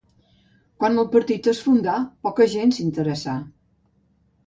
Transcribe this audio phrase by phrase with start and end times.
[0.83, 1.99] Quan el partit es fundà,
[2.29, 3.41] poca gent s'hi interessà.